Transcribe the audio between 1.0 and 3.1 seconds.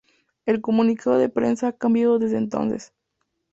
de prensa ha cambiado desde entonces.